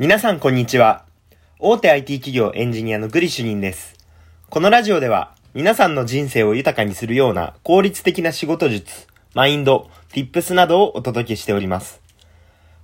[0.00, 1.04] 皆さんこんにちは。
[1.58, 3.96] 大手 IT 企業エンジニアのグリ主任です。
[4.48, 12.00] このラジオでは皆さんの人生を豊かにするような効率的な仕事術、マインド、tips などをお届けしております。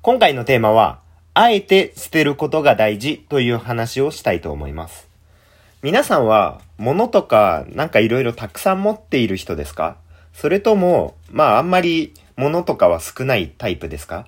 [0.03, 0.99] 今回のテーマは、
[1.35, 5.07] あえて捨てることが大事という話をしたいと思います。
[5.83, 9.99] 皆さんは物とかなんか色々たくさん持っている人ですか？
[10.33, 14.27] それとも、まああんまり物とかは少ないタイプですか？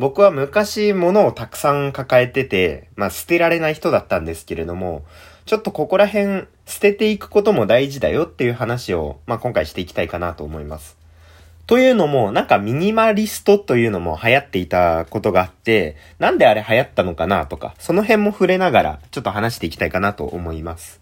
[0.00, 5.04] 僕は昔物をたくさん抱えてて、まあ捨てられない人だったんですけれども、
[5.44, 10.96] ちょっとここら辺捨てていくことも大事だよっていう話を、まあ今回していきたいかなと思います。
[11.66, 21.00] というのも、なんかミニマリストというのも流行っていたことがあって、なんであれ流行ったのかなとか、その辺も触れながら、ちょっと話していきたいかなと思います。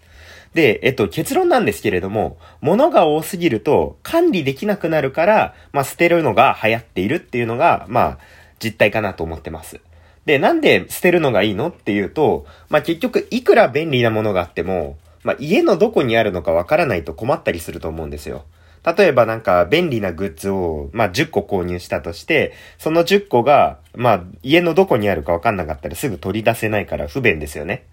[0.55, 8.19] で、えっと、結論なんですけれども、物が多すぎると管理できなくなるから、まあ、捨てるのが流行っているっていうのが、まあ、
[8.63, 9.81] 実態かなと思ってます。
[10.25, 18.45] で、なんで捨てるのがいいのっていうと、まあ、結局、いくら便利なものがあっても、まあ、家のどこにあるのかわからないと困ったりすると思うんですよ。
[18.85, 27.87] 例えばなんか便利なグッズを、まあ、10個購入したとして、その10個が、まあ、家のどこにあるかわかんなかったらすぐ取り出せないから不便ですよね。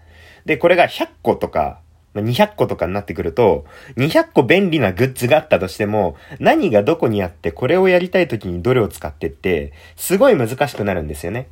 [0.44, 1.80] で、これが100個とか、
[2.16, 3.64] ま200個とかになってくると、
[3.96, 11.48] 200個便利なグッズがあったとしても、何がどこにあってこれをやりたい時にどれを使ってって、すごい難しくなるんですよね。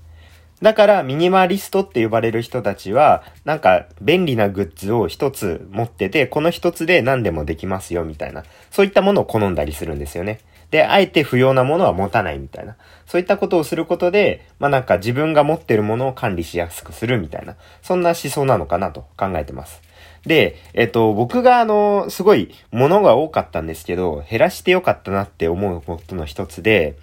[0.63, 10.41] だからミニマリストって呼ばれる人たちは、なんか便利なグッズを一つ持ってて、この一つで何でもできますよみたいな、そういったものを好んだりするんですよね。
[10.71, 12.77] で、あえて不要なものは持たないみたいな。
[13.07, 19.83] そういったことをすることで、まあなんか自分が持ってるものを管理しやすくするみたいな、そんな思想なのかなと考えてます。
[20.27, 26.97] で、えっと、僕があの、すごい物が多かったんですけど、減らしてよかったなって思うことの一つで、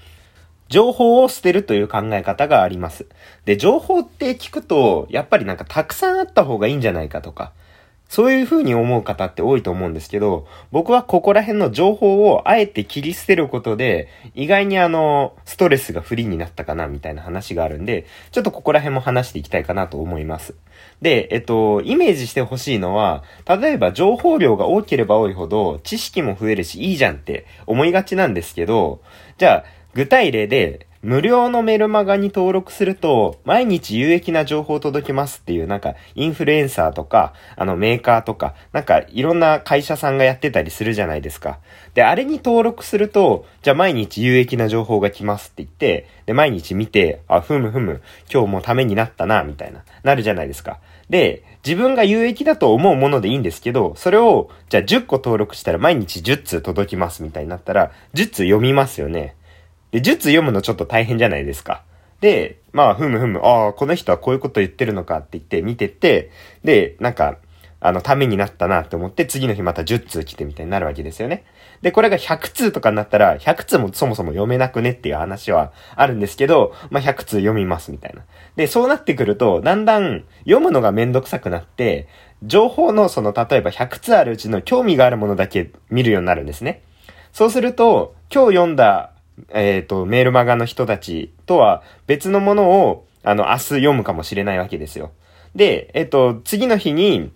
[0.69, 3.05] 情報を捨てるという考え方があります。
[3.45, 7.51] で、情報って聞くと、やっぱりなんかたくさんあった方がいいんじゃないかとか、
[8.11, 20.55] そういう風に思う方って多いと思うんですけど、僕はここら辺の情報をあえて切り捨てることで、意外にあの、ストレスがフリーになったかなみたいな話があるんで、ちょっとここら辺も話していきたいかなと思います。
[21.01, 28.99] で、えっと、イメージしてほしいのは、例えば情報量が多ければ多いほど、知識も増えるしいいじゃんって思いがちなんですけど、
[29.37, 29.63] じゃあ、
[29.93, 41.57] 具体例で、無料のメルマガに登録すると、毎日有益な情報届けますっていう、なんか、インフルエンサーとか、あの、メーカーとか、なんか、いろんな会社さんがやってたりするじゃないですか。
[41.95, 50.79] で、あれに登録すると、じゃあ毎日有益な情報が来ますって言って、で、毎日見て、あ、ふむふむ、今日もためになったな、みたいな、なるじゃないですか。
[51.09, 59.33] で、自分が有益だと思うものでいいんですけど、それを、じゃあ10個登録したら毎日10通届きますみたいになったら、10通読みますよね。
[59.91, 61.83] で、術読むのちょっと大変じゃないですか。
[62.21, 66.31] で、まあ、ふむふむ、ああ、この人はこういうこと言ってるのかって言って見てて、
[66.63, 67.37] で、なんか、
[67.83, 71.43] あの、ためになったなって思って、次の日また10通来てみたいになるわけですよね。
[71.81, 78.21] で、これが100通とかになったら、100通もそもそも読めなくねっていう話はあるんですけど、まあ、100通読みますみたいな。
[78.55, 82.07] で、そうなってくると、だんだん読むのがめんどくさくなって、
[82.43, 86.83] 情報のその、例えば100通あるうちの興味があるものだけ見るようになるんですね。
[87.33, 89.11] そうすると、今日読んだ
[89.49, 95.11] えっ、ー、と、メールマガの人たちとは別のものを、あの、明日読むかもしれないわけですよ。
[95.55, 97.31] で、えっ、ー、と、次の日に、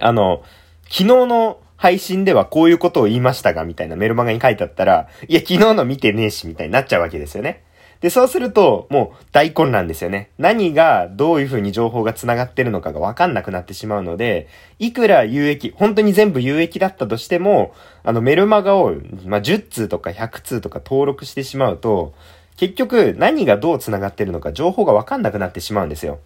[0.00, 0.42] あの、
[0.84, 7.63] 昨日の配信ではこういうことを言いましたが、みたいなメルマガに書いてあったら、いや、昨日の見てねえし、みたいになっちゃうわけですよね。
[8.04, 10.28] で、そうすると、もう大混乱ですよね。
[10.36, 14.46] 何がどういう風に情報が繋がってるのかがわかんなくなってしまうので、
[14.78, 17.72] いくら有益、本当に全部有益だったとしても、
[18.02, 18.92] あのメルマガを、
[19.24, 22.12] まあ、10通とか100通とか登録してしまうと、
[22.58, 26.18] 結局何がどう繋がってるのか情報がわかんなくなってしまうんですよ。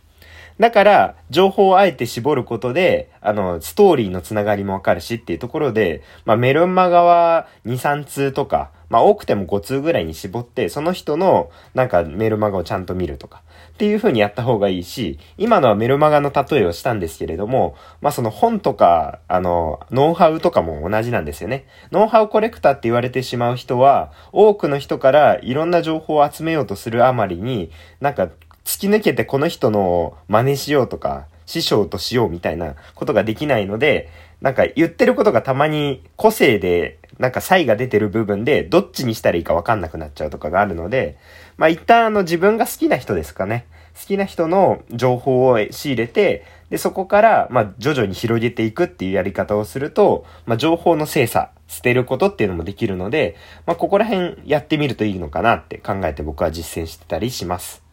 [0.59, 13.43] だから、情報をあえて絞ることで、あの、ストーリーのつながりもわかるしっていうところで、まあ、メルマガは2、3通とか、まあ、多くても5通ぐらいに絞って、その人の、なんか、メルマガをちゃんと見るとか、
[13.75, 21.67] っていう風にやった方がいいし、今のはメルマガの例えをしたんですけれども、まあ、その本とか、あの、ノウハウとかも同じなんですよね。
[21.93, 27.71] ノウハウコレクターって言われてしまう人は、多くの人からいろんな情報を集めようとするあまりに、
[28.01, 28.29] なんか、
[28.69, 34.11] 突き抜けてこの人の真似しようとか、師匠としようみたいなことができないので、
[34.43, 41.17] なんか言ってることがたまに個性で、なんか差異が出てる部分で、どっちにしたらいいかわかんなくなっちゃうとかがあるので、
[41.57, 43.65] まあ一旦あの自分が好きな人ですかね。
[43.99, 53.35] 好きな人の情報を仕入れて、で、そこから、まあ徐々に広げていくっていうやり方をすると、まあ情報の精査、捨てることっていうのもできるので、
[53.65, 57.88] まあここら辺やってみるといいのかなって考えて僕は実践してたりします。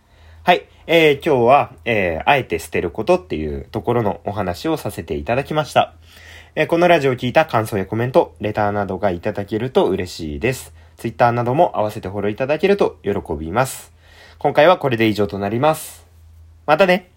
[0.46, 0.68] はい。
[0.86, 5.96] えー、今日は、えー、あえて捨てることっていうところのお話をさせていただきました。
[6.54, 10.72] えー、このラジオを聞いた感想やコメント、レターなどがいただけると嬉しいです。
[10.98, 13.92] Twitter なども合わせてフォローいただけると喜びます。
[14.38, 16.06] 今回はこれで以上となります。
[16.68, 17.10] またね